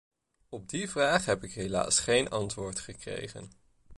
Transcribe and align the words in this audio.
Op 0.49 0.69
die 0.69 0.89
vraag 0.89 1.25
heb 1.25 1.43
ik 1.43 1.53
helaas 1.53 1.99
geen 1.99 2.29
antwoord 2.29 2.79
gekregen. 2.79 3.51